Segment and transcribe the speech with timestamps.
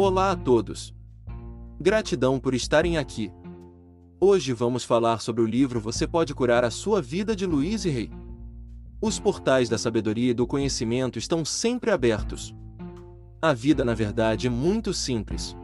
[0.00, 0.94] Olá a todos.
[1.80, 3.32] Gratidão por estarem aqui.
[4.20, 7.88] Hoje vamos falar sobre o livro Você Pode Curar a Sua Vida de Luiz e
[7.88, 8.10] Rei.
[9.02, 12.54] Os portais da sabedoria e do conhecimento estão sempre abertos.
[13.42, 15.56] A vida, na verdade, é muito simples.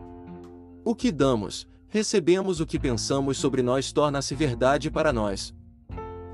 [0.85, 5.55] O que damos, recebemos o que pensamos sobre nós torna-se verdade para nós.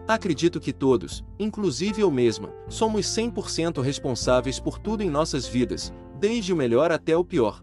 [0.08, 6.50] Acredito que todos, inclusive eu mesma, somos 100% responsáveis por tudo em nossas vidas, desde
[6.50, 7.62] o melhor até o pior.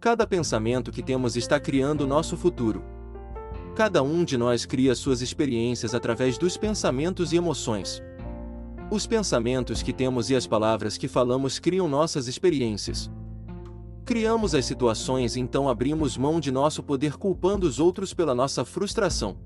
[0.00, 2.82] Cada pensamento que temos está criando nosso futuro.
[3.76, 8.02] Cada um de nós cria suas experiências através dos pensamentos e emoções.
[8.90, 13.10] Os pensamentos que temos e as palavras que falamos criam nossas experiências.
[14.06, 18.64] Criamos as situações e então abrimos mão de nosso poder culpando os outros pela nossa
[18.64, 19.36] frustração.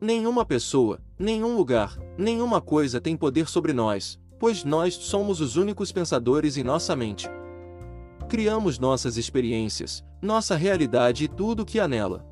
[0.00, 5.90] Nenhuma pessoa, nenhum lugar, nenhuma coisa tem poder sobre nós, pois nós somos os únicos
[5.90, 7.28] pensadores em nossa mente.
[8.28, 12.26] Criamos nossas experiências, nossa realidade e tudo o que há nela.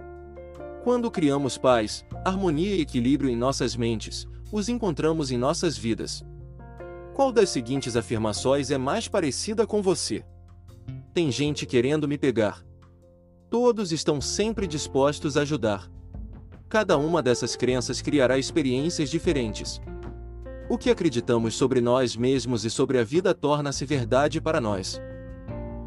[0.82, 6.24] Quando criamos paz, harmonia e equilíbrio em nossas mentes, os encontramos em nossas vidas.
[7.14, 10.24] Qual das seguintes afirmações é mais parecida com você?
[11.14, 12.64] Tem gente querendo me pegar.
[13.50, 15.90] Todos estão sempre dispostos a ajudar.
[16.70, 19.78] Cada uma dessas crenças criará experiências diferentes.
[20.70, 24.98] O que acreditamos sobre nós mesmos e sobre a vida torna-se verdade para nós.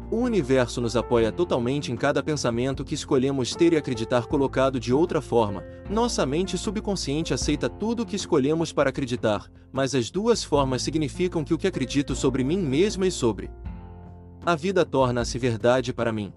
[0.08, 4.92] O universo nos apoia totalmente em cada pensamento que escolhemos ter e acreditar colocado de
[4.92, 5.64] outra forma.
[5.90, 11.42] Nossa mente subconsciente aceita tudo o que escolhemos para acreditar, mas as duas formas significam
[11.42, 13.50] que o que acredito sobre mim mesmo e sobre
[14.44, 16.32] a vida torna-se verdade para mim.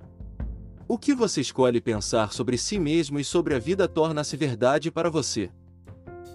[0.88, 5.12] O que você escolhe pensar sobre si mesmo e sobre a vida torna-se verdade para
[5.12, 5.52] você.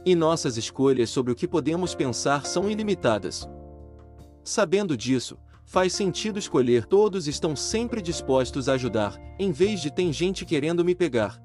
[0.06, 3.48] E nossas escolhas sobre o que podemos pensar são ilimitadas.
[4.44, 10.12] Sabendo disso, faz sentido escolher todos estão sempre dispostos a ajudar, em vez de tem
[10.12, 11.42] gente querendo me pegar.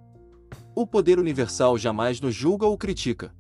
[0.76, 3.34] O poder universal jamais nos julga ou critica.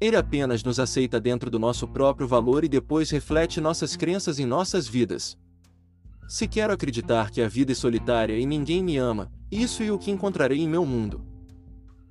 [0.00, 4.44] Ele apenas nos aceita dentro do nosso próprio valor e depois reflete nossas crenças em
[4.44, 5.38] nossas vidas.
[6.28, 9.98] Se quero acreditar que a vida é solitária e ninguém me ama, isso é o
[9.98, 11.35] que encontrarei em meu mundo.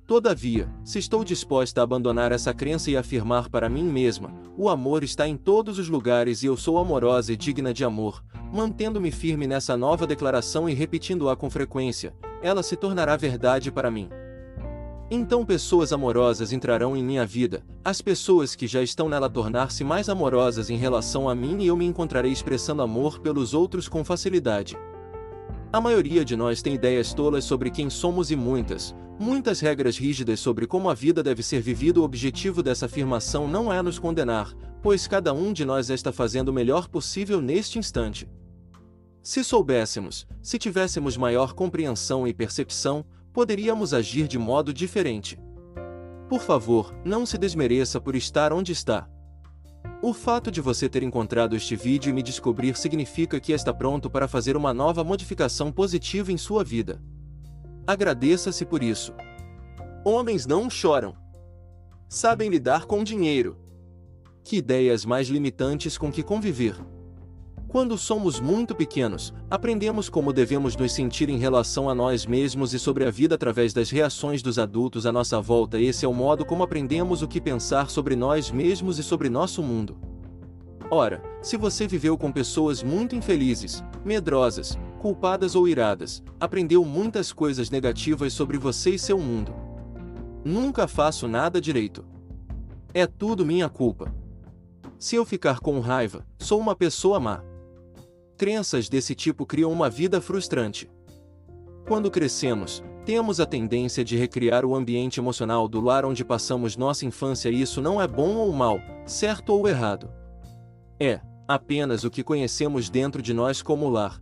[0.06, 5.02] Todavia, se estou disposta a abandonar essa crença e afirmar para mim mesma, o amor
[5.02, 8.22] está em todos os lugares e eu sou amorosa e digna de amor,
[8.52, 14.08] mantendo-me firme nessa nova declaração e repetindo-a com frequência, ela se tornará verdade para mim.
[15.10, 20.08] Então pessoas amorosas entrarão em minha vida, as pessoas que já estão nela tornar-se mais
[20.08, 24.76] amorosas em relação a mim e eu me encontrarei expressando amor pelos outros com facilidade.
[25.72, 30.40] A maioria de nós tem ideias tolas sobre quem somos e muitas, muitas regras rígidas
[30.40, 32.00] sobre como a vida deve ser vivida.
[32.00, 36.50] O objetivo dessa afirmação não é nos condenar, pois cada um de nós está fazendo
[36.50, 38.28] o melhor possível neste instante.
[39.22, 45.38] Se soubéssemos, se tivéssemos maior compreensão e percepção, poderíamos agir de modo diferente.
[46.28, 49.08] Por favor, não se desmereça por estar onde está.
[50.02, 54.10] O fato de você ter encontrado este vídeo e me descobrir significa que está pronto
[54.10, 57.02] para fazer uma nova modificação positiva em sua vida.
[57.86, 59.14] Agradeça-se por isso.
[60.04, 61.14] Homens não choram.
[62.08, 63.56] Sabem lidar com dinheiro.
[64.42, 66.74] Que ideias mais limitantes com que conviver.
[67.68, 72.78] Quando somos muito pequenos, aprendemos como devemos nos sentir em relação a nós mesmos e
[72.78, 75.80] sobre a vida através das reações dos adultos à nossa volta.
[75.80, 79.62] Esse é o modo como aprendemos o que pensar sobre nós mesmos e sobre nosso
[79.62, 79.96] mundo.
[80.90, 87.70] Ora, se você viveu com pessoas muito infelizes, medrosas, culpadas ou iradas, aprendeu muitas coisas
[87.70, 89.54] negativas sobre você e seu mundo.
[90.44, 92.04] Nunca faço nada direito.
[92.92, 94.14] É tudo minha culpa.
[94.98, 97.42] Se eu ficar com raiva, sou uma pessoa má.
[98.36, 100.90] Crenças desse tipo criam uma vida frustrante.
[101.86, 107.06] Quando crescemos, temos a tendência de recriar o ambiente emocional do lar onde passamos nossa
[107.06, 110.10] infância e isso não é bom ou mal, certo ou errado.
[110.98, 114.20] É, apenas o que conhecemos dentro de nós como lar.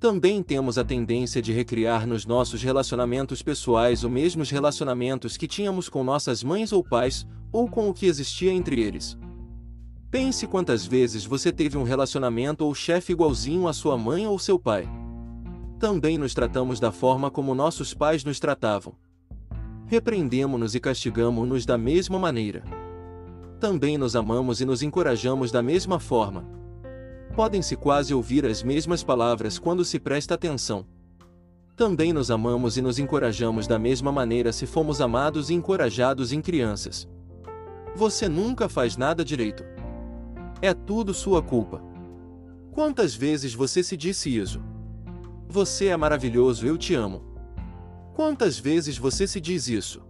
[0.00, 5.90] Também temos a tendência de recriar nos nossos relacionamentos pessoais os mesmos relacionamentos que tínhamos
[5.90, 9.18] com nossas mães ou pais, ou com o que existia entre eles.
[10.10, 14.58] Pense quantas vezes você teve um relacionamento ou chefe igualzinho à sua mãe ou seu
[14.58, 14.88] pai.
[15.78, 18.94] Também nos tratamos da forma como nossos pais nos tratavam.
[19.86, 22.64] Repreendemos-nos e castigamos-nos da mesma maneira.
[23.60, 26.59] Também nos amamos e nos encorajamos da mesma forma.
[27.34, 30.84] Podem-se quase ouvir as mesmas palavras quando se presta atenção.
[31.76, 36.42] Também nos amamos e nos encorajamos da mesma maneira se fomos amados e encorajados em
[36.42, 37.08] crianças.
[37.94, 39.64] Você nunca faz nada direito.
[40.60, 41.82] É tudo sua culpa.
[42.72, 44.62] Quantas vezes você se disse isso?
[45.48, 47.22] Você é maravilhoso, eu te amo.
[48.14, 50.02] Quantas vezes você se diz isso?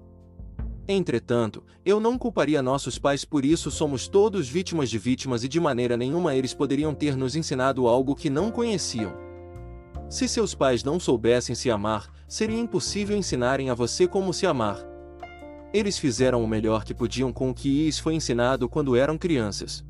[0.92, 5.60] Entretanto, eu não culparia nossos pais por isso, somos todos vítimas de vítimas e de
[5.60, 9.12] maneira nenhuma eles poderiam ter nos ensinado algo que não conheciam.
[10.08, 14.84] Se seus pais não soubessem se amar, seria impossível ensinarem a você como se amar.
[15.72, 19.84] Eles fizeram o melhor que podiam com o que lhes foi ensinado quando eram crianças.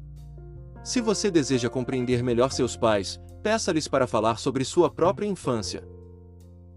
[0.85, 5.83] Se você deseja compreender melhor seus pais, peça-lhes para falar sobre sua própria infância.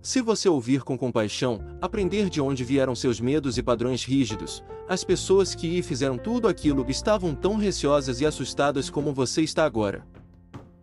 [0.03, 5.01] Se você ouvir com compaixão, aprender de onde vieram seus medos e padrões rígidos, as
[5.01, 10.05] pessoas que fizeram tudo aquilo estavam tão receosas e assustadas como você está agora.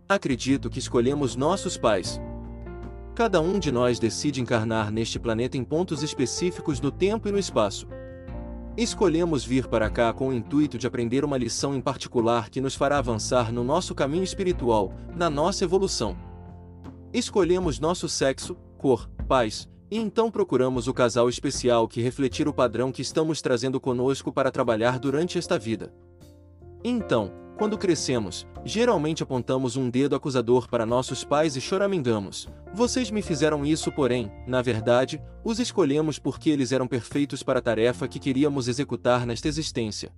[0.08, 2.18] Acredito que escolhemos nossos pais.
[3.14, 7.38] Cada um de nós decide encarnar neste planeta em pontos específicos no tempo e no
[7.38, 7.86] espaço.
[8.74, 12.74] Escolhemos vir para cá com o intuito de aprender uma lição em particular que nos
[12.74, 16.16] fará avançar no nosso caminho espiritual, na nossa evolução.
[17.12, 22.90] Escolhemos nosso sexo, cor, paz, e então procuramos o casal especial que refletir o padrão
[22.90, 25.92] que estamos trazendo conosco para trabalhar durante esta vida.
[26.82, 32.48] Então, quando crescemos, geralmente apontamos um dedo acusador para nossos pais e choramingamos.
[32.72, 37.62] Vocês me fizeram isso, porém, na verdade, os escolhemos porque eles eram perfeitos para a
[37.62, 40.10] tarefa que queríamos executar nesta existência.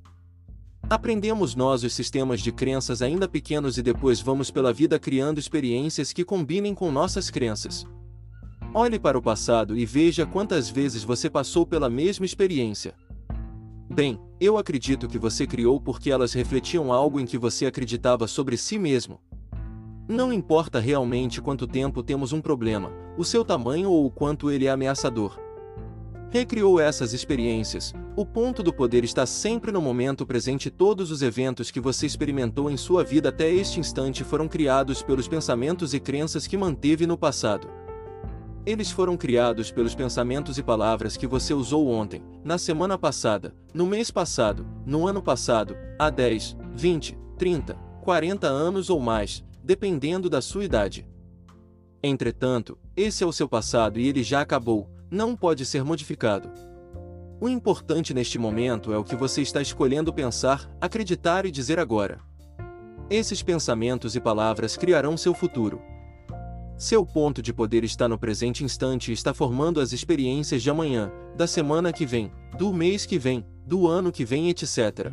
[0.89, 6.13] Aprendemos nós os sistemas de crenças ainda pequenos e depois vamos pela vida criando experiências
[6.13, 7.85] que combinem com nossas crenças.
[8.75, 12.95] Olhe para o passado e veja quantas vezes você passou pela mesma experiência.
[13.91, 18.57] Bem, eu acredito que você criou porque elas refletiam algo em que você acreditava sobre
[18.57, 19.21] si mesmo.
[20.09, 24.65] Não importa realmente quanto tempo temos um problema, o seu tamanho ou o quanto ele
[24.65, 25.39] é ameaçador.
[26.31, 27.93] Recriou essas experiências.
[28.17, 30.71] O ponto do poder está sempre no momento presente.
[30.71, 35.29] Todos os eventos que você experimentou em sua vida até este instante foram criados pelos
[35.29, 37.82] pensamentos e crenças que manteve no passado.
[38.65, 43.85] Eles foram criados pelos pensamentos e palavras que você usou ontem, na semana passada, no
[43.85, 50.41] mês passado, no ano passado, há 10, 20, 30, 40 anos ou mais, dependendo da
[50.41, 51.05] sua idade.
[52.01, 56.49] Entretanto, esse é o seu passado e ele já acabou, não pode ser modificado.
[57.41, 62.21] O importante neste momento é o que você está escolhendo pensar, acreditar e dizer agora.
[63.11, 65.83] Esses pensamentos e palavras criarão seu futuro.
[66.77, 71.13] Seu ponto de poder está no presente instante e está formando as experiências de amanhã,
[71.37, 75.13] da semana que vem, do mês que vem, do ano que vem, etc.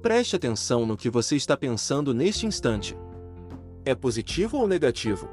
[0.00, 2.96] Preste atenção no que você está pensando neste instante.
[3.84, 5.28] É positivo ou negativo?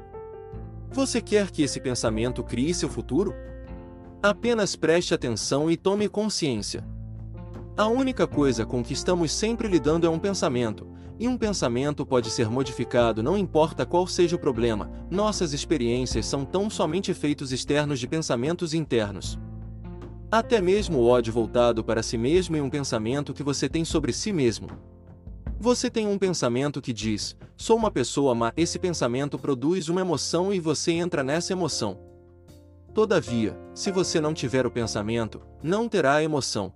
[0.90, 3.34] Você quer que esse pensamento crie seu futuro?
[4.22, 6.84] Apenas preste atenção e tome consciência.
[7.76, 10.86] A única coisa com que estamos sempre lidando é um pensamento,
[11.18, 16.44] e um pensamento pode ser modificado não importa qual seja o problema, nossas experiências são
[16.44, 19.38] tão somente efeitos externos de pensamentos internos.
[20.30, 24.12] Até mesmo o ódio voltado para si mesmo é um pensamento que você tem sobre
[24.12, 24.68] si mesmo.
[25.58, 28.52] Você tem um pensamento que diz: sou uma pessoa má.
[28.56, 31.98] Esse pensamento produz uma emoção e você entra nessa emoção.
[32.94, 36.72] Todavia, se você não tiver o pensamento, não terá a emoção.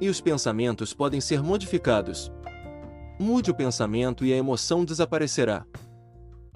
[0.00, 2.32] E os pensamentos podem ser modificados,
[3.18, 5.64] Mude o pensamento e a emoção desaparecerá.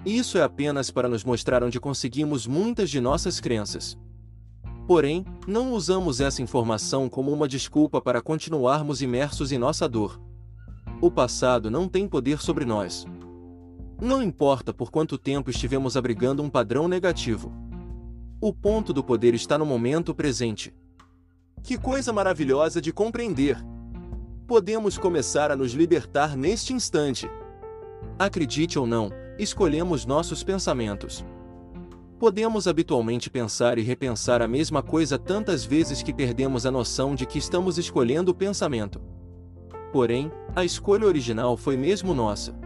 [0.05, 3.97] Isso é apenas para nos mostrar onde conseguimos muitas de nossas crenças.
[4.87, 10.21] Porém, não usamos essa informação como uma desculpa para continuarmos imersos em nossa dor.
[11.01, 13.05] O passado não tem poder sobre nós.
[14.01, 17.53] Não importa por quanto tempo estivemos abrigando um padrão negativo.
[18.41, 20.75] O ponto do poder está no momento presente.
[21.63, 23.59] Que coisa maravilhosa de compreender!
[24.49, 27.31] Podemos começar a nos libertar neste instante.
[28.19, 31.23] Acredite ou não, escolhemos nossos pensamentos.
[32.19, 37.27] Podemos habitualmente pensar e repensar a mesma coisa tantas vezes que perdemos a noção de
[37.27, 38.99] que estamos escolhendo o pensamento.
[39.93, 42.59] Porém, a escolha original foi mesmo nossa.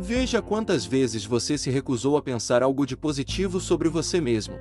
[0.00, 4.54] Veja quantas vezes você se recusou a pensar algo de positivo sobre você mesmo.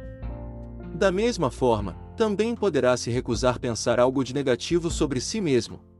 [0.93, 5.92] Da mesma forma, também poderá se recusar pensar algo de negativo sobre si mesmo.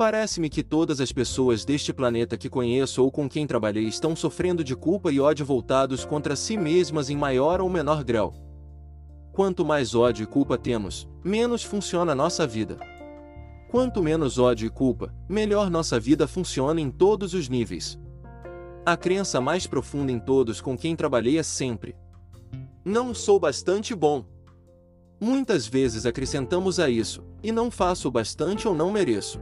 [0.00, 4.64] Parece-me que todas as pessoas deste planeta que conheço ou com quem trabalhei estão sofrendo
[4.64, 8.32] de culpa e ódio voltados contra si mesmas em maior ou menor grau.
[9.30, 12.78] Quanto mais ódio e culpa temos, menos funciona nossa vida.
[13.70, 17.98] Quanto menos ódio e culpa, melhor nossa vida funciona em todos os níveis.
[18.86, 21.94] A crença mais profunda em todos com quem trabalhei é sempre:
[22.82, 24.24] Não sou bastante bom.
[25.20, 29.38] Muitas vezes acrescentamos a isso, e não faço o bastante ou não mereço.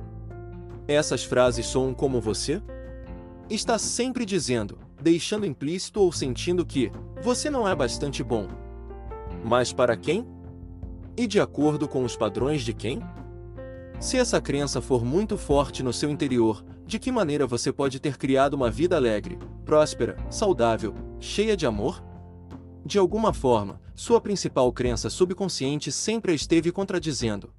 [0.89, 2.63] Essas frases soam como você?
[3.51, 6.91] Está sempre dizendo, deixando implícito ou sentindo que
[7.23, 8.49] Você não é bastante bom.
[9.45, 10.27] Mas para quem?
[11.15, 13.03] E de acordo com os padrões de quem?
[14.01, 18.17] Se essa crença for muito forte no seu interior, de que maneira você pode ter
[18.17, 22.03] criado uma vida alegre, próspera, saudável, cheia de amor?
[22.83, 27.53] De alguma forma, sua principal crença subconsciente sempre a esteve contradizendo.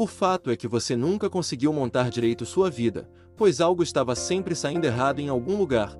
[0.00, 4.54] O fato é que você nunca conseguiu montar direito sua vida, pois algo estava sempre
[4.54, 5.98] saindo errado em algum lugar.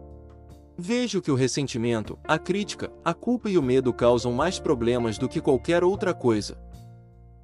[0.78, 5.28] Vejo que o ressentimento, a crítica, a culpa e o medo causam mais problemas do
[5.28, 6.56] que qualquer outra coisa.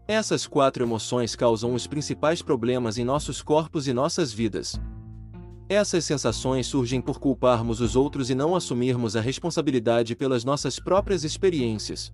[0.06, 4.80] Essas quatro emoções causam os principais problemas em nossos corpos e nossas vidas.
[5.68, 11.24] Essas sensações surgem por culparmos os outros e não assumirmos a responsabilidade pelas nossas próprias
[11.24, 12.12] experiências.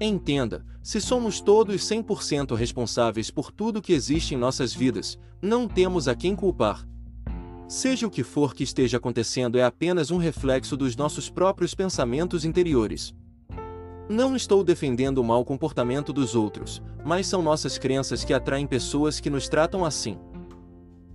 [0.00, 6.06] Entenda, se somos todos 100% responsáveis por tudo que existe em nossas vidas, não temos
[6.06, 6.86] a quem culpar.
[7.66, 12.44] Seja o que for que esteja acontecendo, é apenas um reflexo dos nossos próprios pensamentos
[12.44, 13.12] interiores.
[14.08, 19.18] Não estou defendendo o mau comportamento dos outros, mas são nossas crenças que atraem pessoas
[19.18, 20.16] que nos tratam assim.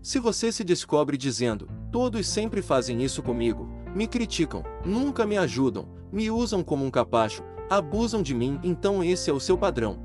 [0.01, 5.87] Se você se descobre dizendo, todos sempre fazem isso comigo, me criticam, nunca me ajudam,
[6.11, 9.99] me usam como um capacho, abusam de mim, então esse é o seu padrão.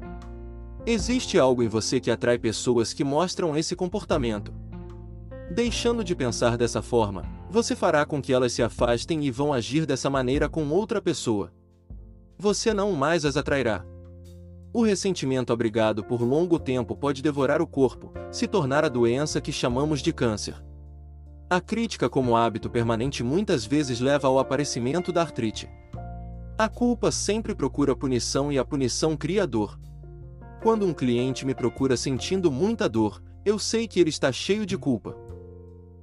[0.87, 4.53] Existe algo em você que atrai pessoas que mostram esse comportamento.
[5.55, 9.87] Deixando de pensar dessa forma, você fará com que elas se afastem e vão agir
[9.87, 11.53] dessa maneira com outra pessoa
[12.39, 13.85] você não mais as atrairá.
[14.73, 19.51] O ressentimento abrigado por longo tempo pode devorar o corpo, se tornar a doença que
[19.51, 20.55] chamamos de câncer.
[21.51, 25.69] A crítica como hábito permanente muitas vezes leva ao aparecimento da artrite.
[26.59, 29.79] A culpa sempre procura punição e a punição cria dor.
[30.61, 34.77] Quando um cliente me procura sentindo muita dor, eu sei que ele está cheio de
[34.77, 35.17] culpa.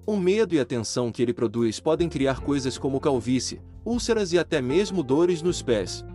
[0.07, 4.39] O medo e a tensão que ele produz podem criar coisas como calvície, úlceras e
[4.39, 6.05] até mesmo dores nos pés.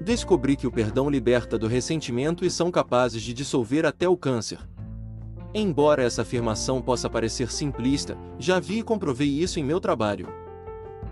[0.00, 4.58] Descobri que o perdão liberta do ressentimento e são capazes de dissolver até o câncer.
[5.54, 10.41] Embora essa afirmação possa parecer simplista, já vi e comprovei isso em meu trabalho.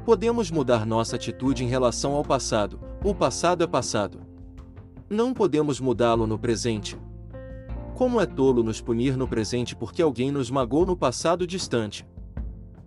[0.04, 4.20] Podemos mudar nossa atitude em relação ao passado, o passado é passado.
[5.10, 6.96] Não podemos mudá-lo no presente.
[7.94, 12.06] Como é tolo nos punir no presente porque alguém nos magoou no passado distante.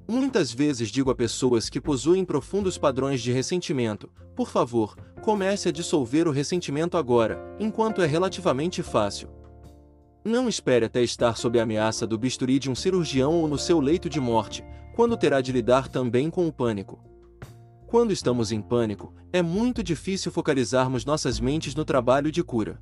[0.08, 5.72] Muitas vezes digo a pessoas que possuem profundos padrões de ressentimento: por favor, comece a
[5.72, 9.30] dissolver o ressentimento agora, enquanto é relativamente fácil.
[10.26, 13.80] Não espere até estar sob a ameaça do bisturi de um cirurgião ou no seu
[13.80, 17.04] leito de morte, quando terá de lidar também com o pânico.
[17.88, 22.82] Quando estamos em pânico, é muito difícil focalizarmos nossas mentes no trabalho de cura.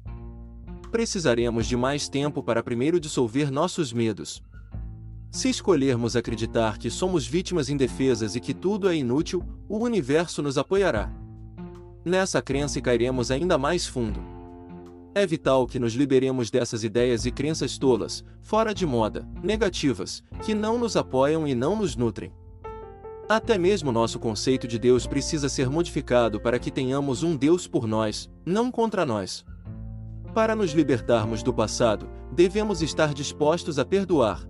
[0.92, 4.44] Precisaremos de mais tempo para primeiro dissolver nossos medos,
[5.32, 10.58] se escolhermos acreditar que somos vítimas indefesas e que tudo é inútil, o universo nos
[10.58, 11.10] apoiará.
[12.04, 14.22] Nessa crença cairemos ainda mais fundo.
[15.14, 20.54] É vital que nos liberemos dessas ideias e crenças tolas, fora de moda, negativas, que
[20.54, 22.32] não nos apoiam e não nos nutrem.
[23.28, 27.88] Até mesmo nosso conceito de Deus precisa ser modificado para que tenhamos um Deus por
[27.88, 29.46] nós, não contra nós.
[30.34, 34.48] Para nos libertarmos do passado, devemos estar dispostos a perdoar,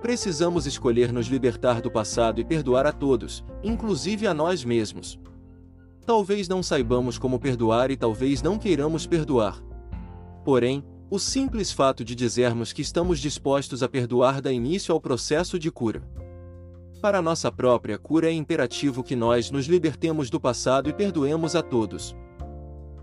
[0.00, 5.18] Precisamos escolher nos libertar do passado e perdoar a todos, inclusive a nós mesmos.
[6.06, 9.60] Talvez não saibamos como perdoar e talvez não queiramos perdoar.
[10.48, 15.58] Porém, o simples fato de dizermos que estamos dispostos a perdoar dá início ao processo
[15.58, 16.02] de cura.
[17.02, 21.60] Para nossa própria cura é imperativo que nós nos libertemos do passado e perdoemos a
[21.60, 22.16] todos.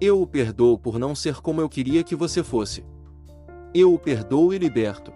[0.01, 2.83] Eu o perdoo por não ser como eu queria que você fosse.
[3.75, 5.13] Eu o perdoo e liberto.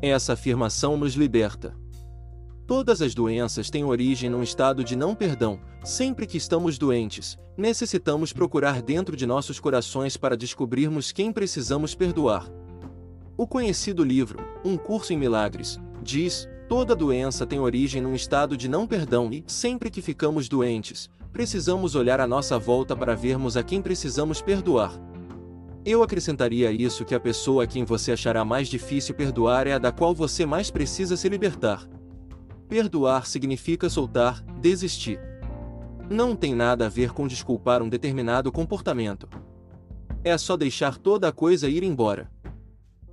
[0.00, 1.76] Essa afirmação nos liberta.
[2.66, 5.60] Todas as doenças têm origem num estado de não perdão.
[5.84, 12.50] Sempre que estamos doentes, necessitamos procurar dentro de nossos corações para descobrirmos quem precisamos perdoar.
[13.36, 18.66] O conhecido livro, Um Curso em Milagres, diz: toda doença tem origem num estado de
[18.66, 23.62] não perdão e, sempre que ficamos doentes, precisamos olhar à nossa volta para vermos a
[23.62, 24.98] quem precisamos perdoar.
[25.84, 29.78] Eu acrescentaria isso que a pessoa a quem você achará mais difícil perdoar é a
[29.78, 31.86] da qual você mais precisa se libertar.
[32.74, 35.20] Perdoar significa soltar, desistir.
[36.10, 39.28] Não tem nada a ver com desculpar um determinado comportamento.
[40.24, 42.28] É só deixar toda a coisa ir embora.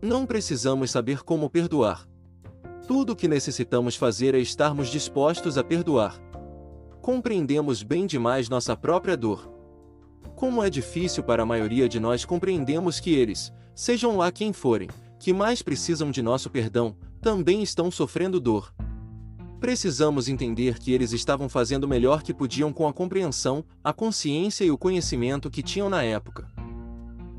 [0.02, 2.08] Não precisamos saber como perdoar.
[2.88, 6.20] Tudo o que necessitamos fazer é estarmos dispostos a perdoar.
[7.00, 9.48] Compreendemos bem demais nossa própria dor.
[10.36, 14.90] Como é difícil para a maioria de nós compreendemos que eles, sejam lá quem forem,
[15.20, 18.74] que mais precisam de nosso perdão, também estão sofrendo dor.
[19.62, 24.66] Precisamos entender que eles estavam fazendo o melhor que podiam com a compreensão, a consciência
[24.66, 26.48] e o conhecimento que tinham na época.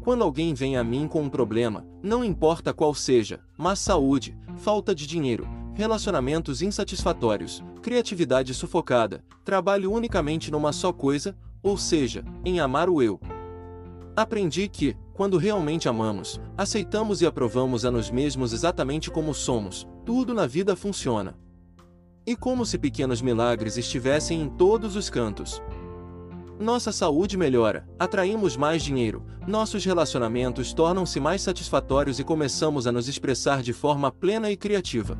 [0.03, 4.95] Quando alguém vem a mim com um problema, não importa qual seja, mas saúde, falta
[4.95, 12.89] de dinheiro, relacionamentos insatisfatórios, criatividade sufocada, trabalho unicamente numa só coisa, ou seja, em amar
[12.89, 13.21] o eu.
[14.15, 20.33] Aprendi que, quando realmente amamos, aceitamos e aprovamos a nós mesmos exatamente como somos, tudo
[20.33, 21.42] na vida funciona.
[22.25, 25.61] E como se pequenos milagres estivessem em todos os cantos.
[26.61, 33.09] Nossa saúde melhora, atraímos mais dinheiro, nossos relacionamentos tornam-se mais satisfatórios e começamos a nos
[33.09, 35.19] expressar de forma plena e criativa.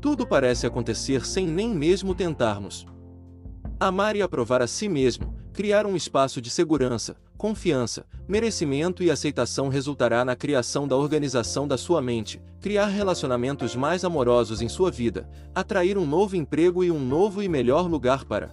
[0.00, 2.86] Tudo parece acontecer sem nem mesmo tentarmos.
[3.78, 9.68] Amar e aprovar a si mesmo, criar um espaço de segurança, confiança, merecimento e aceitação
[9.68, 15.28] resultará na criação da organização da sua mente, criar relacionamentos mais amorosos em sua vida,
[15.54, 18.50] atrair um novo emprego e um novo e melhor lugar para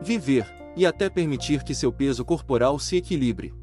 [0.00, 0.46] viver,
[0.76, 3.54] e até permitir que seu peso corporal se equilibre.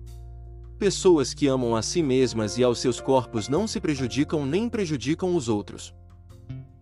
[0.77, 5.35] Pessoas que amam a si mesmas e aos seus corpos não se prejudicam nem prejudicam
[5.35, 5.93] os outros.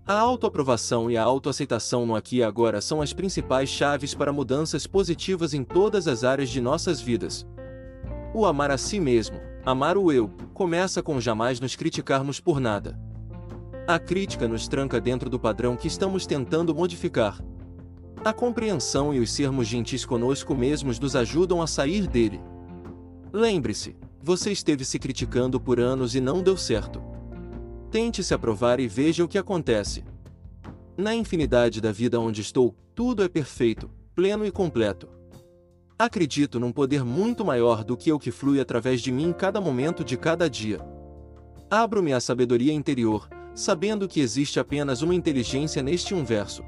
[0.07, 4.87] A autoaprovação e a autoaceitação no aqui e agora são as principais chaves para mudanças
[4.87, 7.45] positivas em todas as áreas de nossas vidas.
[8.33, 12.97] O amar a si mesmo, amar o eu, começa com jamais nos criticarmos por nada.
[13.85, 17.43] A crítica nos tranca dentro do padrão que estamos tentando modificar.
[18.23, 22.39] A compreensão e os sermos gentis conosco mesmos nos ajudam a sair dele.
[23.33, 27.16] Lembre-se, você esteve se criticando por anos e não deu certo.
[27.89, 30.03] Tente se aprovar e veja o que acontece.
[30.97, 35.07] Na infinidade da vida onde estou, tudo é perfeito, pleno e completo.
[35.97, 39.61] Acredito num poder muito maior do que o que flui através de mim em cada
[39.61, 40.79] momento de cada dia.
[41.69, 46.63] Abro-me à sabedoria interior, sabendo que existe apenas uma inteligência neste universo.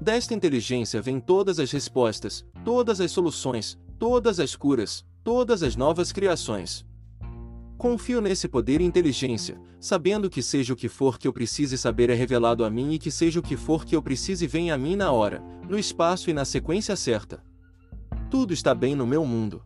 [0.00, 6.12] Desta inteligência vêm todas as respostas, todas as soluções, todas as curas, todas as novas
[6.12, 6.86] criações.
[7.78, 12.10] Confio nesse poder e inteligência, sabendo que seja o que for que eu precise saber
[12.10, 14.78] é revelado a mim e que seja o que for que eu precise venha a
[14.78, 17.40] mim na hora, no espaço e na sequência certa.
[18.28, 19.62] Tudo está bem no meu mundo.